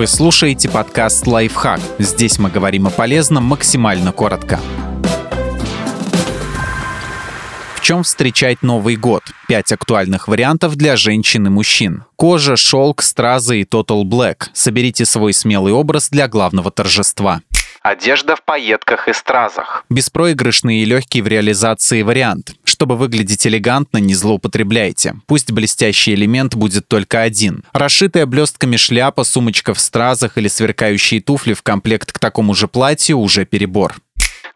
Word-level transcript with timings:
Вы 0.00 0.06
слушаете 0.06 0.70
подкаст 0.70 1.26
«Лайфхак». 1.26 1.78
Здесь 1.98 2.38
мы 2.38 2.48
говорим 2.48 2.86
о 2.86 2.90
полезном 2.90 3.44
максимально 3.44 4.12
коротко. 4.12 4.58
В 7.74 7.82
чем 7.82 8.02
встречать 8.02 8.62
Новый 8.62 8.96
год? 8.96 9.22
Пять 9.46 9.70
актуальных 9.72 10.26
вариантов 10.26 10.76
для 10.76 10.96
женщин 10.96 11.48
и 11.48 11.50
мужчин. 11.50 12.04
Кожа, 12.16 12.56
шелк, 12.56 13.02
стразы 13.02 13.60
и 13.60 13.64
Total 13.64 14.02
Black. 14.04 14.44
Соберите 14.54 15.04
свой 15.04 15.34
смелый 15.34 15.74
образ 15.74 16.08
для 16.08 16.28
главного 16.28 16.70
торжества. 16.70 17.42
Одежда 17.82 18.36
в 18.36 18.42
пайетках 18.42 19.06
и 19.08 19.12
стразах. 19.12 19.84
Беспроигрышный 19.90 20.78
и 20.78 20.84
легкий 20.86 21.20
в 21.20 21.26
реализации 21.26 22.00
вариант. 22.00 22.54
Чтобы 22.80 22.96
выглядеть 22.96 23.46
элегантно, 23.46 23.98
не 23.98 24.14
злоупотребляйте. 24.14 25.16
Пусть 25.26 25.52
блестящий 25.52 26.14
элемент 26.14 26.54
будет 26.54 26.88
только 26.88 27.20
один. 27.20 27.62
Расшитая 27.74 28.24
блестками 28.24 28.76
шляпа, 28.76 29.24
сумочка 29.24 29.74
в 29.74 29.80
стразах 29.80 30.38
или 30.38 30.48
сверкающие 30.48 31.20
туфли 31.20 31.52
в 31.52 31.60
комплект 31.60 32.10
к 32.10 32.18
такому 32.18 32.54
же 32.54 32.68
платью 32.68 33.18
уже 33.18 33.44
перебор 33.44 33.96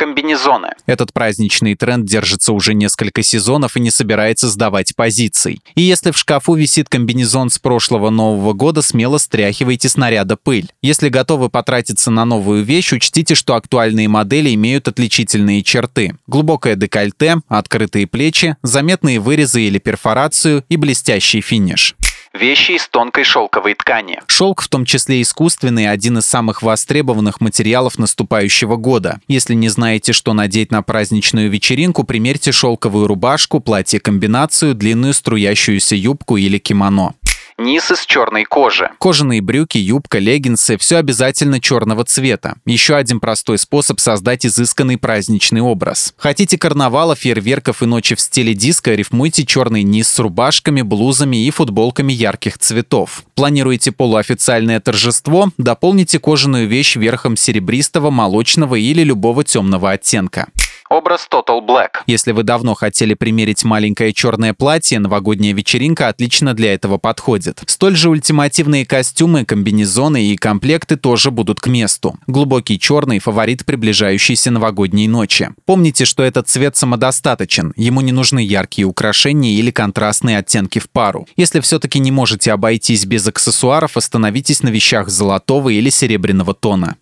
комбинезоны. 0.00 0.70
Этот 0.86 1.12
праздничный 1.12 1.74
тренд 1.74 2.06
держится 2.06 2.54
уже 2.54 2.72
несколько 2.72 3.22
сезонов 3.22 3.76
и 3.76 3.80
не 3.80 3.90
собирается 3.90 4.48
сдавать 4.48 4.96
позиций. 4.96 5.60
И 5.74 5.82
если 5.82 6.10
в 6.10 6.16
шкафу 6.16 6.54
висит 6.54 6.88
комбинезон 6.88 7.50
с 7.50 7.58
прошлого 7.58 8.08
Нового 8.08 8.54
года, 8.54 8.80
смело 8.80 9.18
стряхивайте 9.18 9.90
снаряда 9.90 10.36
пыль. 10.36 10.70
Если 10.80 11.10
готовы 11.10 11.50
потратиться 11.50 12.10
на 12.10 12.24
новую 12.24 12.64
вещь, 12.64 12.94
учтите, 12.94 13.34
что 13.34 13.56
актуальные 13.56 14.08
модели 14.08 14.54
имеют 14.54 14.88
отличительные 14.88 15.62
черты. 15.62 16.14
Глубокое 16.26 16.76
декольте, 16.76 17.36
открытые 17.48 18.06
плечи, 18.06 18.56
заметные 18.62 19.20
вырезы 19.20 19.60
или 19.60 19.78
перфорацию 19.78 20.64
и 20.70 20.78
блестящий 20.78 21.42
финиш. 21.42 21.94
Вещи 22.32 22.72
из 22.72 22.86
тонкой 22.86 23.24
шелковой 23.24 23.74
ткани. 23.74 24.20
Шелк, 24.28 24.62
в 24.62 24.68
том 24.68 24.84
числе 24.84 25.20
искусственный, 25.20 25.90
один 25.90 26.18
из 26.18 26.26
самых 26.26 26.62
востребованных 26.62 27.40
материалов 27.40 27.98
наступающего 27.98 28.76
года. 28.76 29.20
Если 29.26 29.54
не 29.54 29.68
знаете, 29.68 30.12
что 30.12 30.32
надеть 30.32 30.70
на 30.70 30.82
праздничную 30.82 31.50
вечеринку, 31.50 32.04
примерьте 32.04 32.52
шелковую 32.52 33.08
рубашку, 33.08 33.58
платье-комбинацию, 33.58 34.76
длинную 34.76 35.12
струящуюся 35.12 35.96
юбку 35.96 36.36
или 36.36 36.58
кимоно 36.58 37.14
низ 37.60 37.90
из 37.90 38.04
черной 38.06 38.44
кожи. 38.44 38.90
Кожаные 38.98 39.40
брюки, 39.40 39.78
юбка, 39.78 40.18
леггинсы– 40.18 40.76
все 40.78 40.96
обязательно 40.96 41.60
черного 41.60 42.04
цвета. 42.04 42.56
Еще 42.64 42.96
один 42.96 43.20
простой 43.20 43.58
способ 43.58 44.00
создать 44.00 44.44
изысканный 44.46 44.98
праздничный 44.98 45.60
образ. 45.60 46.14
Хотите 46.16 46.58
карнавала, 46.58 47.14
фейерверков 47.14 47.82
и 47.82 47.86
ночи 47.86 48.14
в 48.14 48.20
стиле 48.20 48.54
диско, 48.54 48.94
рифмуйте 48.94 49.44
черный 49.44 49.82
низ 49.82 50.08
с 50.08 50.18
рубашками, 50.18 50.82
блузами 50.82 51.44
и 51.44 51.50
футболками 51.50 52.12
ярких 52.12 52.58
цветов. 52.58 53.24
Планируете 53.40 53.90
полуофициальное 53.90 54.80
торжество? 54.80 55.48
Дополните 55.56 56.18
кожаную 56.18 56.68
вещь 56.68 56.96
верхом 56.96 57.38
серебристого, 57.38 58.10
молочного 58.10 58.74
или 58.74 59.02
любого 59.02 59.44
темного 59.44 59.92
оттенка. 59.92 60.48
Образ 60.90 61.28
Total 61.32 61.64
Black. 61.64 62.02
Если 62.08 62.32
вы 62.32 62.42
давно 62.42 62.74
хотели 62.74 63.14
примерить 63.14 63.62
маленькое 63.62 64.12
черное 64.12 64.54
платье, 64.54 64.98
новогодняя 64.98 65.54
вечеринка 65.54 66.08
отлично 66.08 66.52
для 66.52 66.74
этого 66.74 66.98
подходит. 66.98 67.62
Столь 67.66 67.94
же 67.94 68.10
ультимативные 68.10 68.84
костюмы, 68.84 69.44
комбинезоны 69.44 70.24
и 70.24 70.36
комплекты 70.36 70.96
тоже 70.96 71.30
будут 71.30 71.60
к 71.60 71.68
месту. 71.68 72.18
Глубокий 72.26 72.76
черный– 72.76 73.18
фаворит 73.20 73.64
приближающейся 73.64 74.50
новогодней 74.50 75.06
ночи. 75.06 75.50
Помните, 75.64 76.04
что 76.04 76.24
этот 76.24 76.48
цвет 76.48 76.76
самодостаточен, 76.76 77.72
ему 77.76 78.00
не 78.00 78.10
нужны 78.10 78.40
яркие 78.40 78.86
украшения 78.86 79.52
или 79.52 79.70
контрастные 79.70 80.38
оттенки 80.38 80.80
в 80.80 80.90
пару. 80.90 81.28
Если 81.36 81.60
все-таки 81.60 82.00
не 82.00 82.10
можете 82.10 82.50
обойтись 82.50 83.06
без 83.06 83.28
аксессуаров, 83.30 83.96
остановитесь 83.96 84.62
на 84.62 84.68
вещах 84.68 85.08
золотого 85.08 85.70
или 85.70 85.90
серебряного 85.90 86.54
тона. 86.54 86.96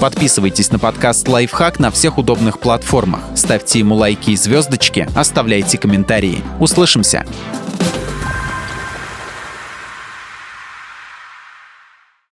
Подписывайтесь 0.00 0.70
на 0.70 0.78
подкаст 0.78 1.26
«Лайфхак» 1.26 1.78
на 1.78 1.90
всех 1.90 2.18
удобных 2.18 2.60
платформах. 2.60 3.20
Ставьте 3.34 3.78
ему 3.78 3.94
лайки 3.94 4.30
и 4.30 4.36
звездочки, 4.36 5.08
оставляйте 5.14 5.78
комментарии. 5.78 6.42
Услышимся! 6.60 7.24